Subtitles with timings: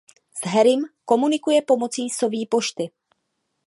[0.33, 2.91] S Harrym komunikuje pomocí soví pošty.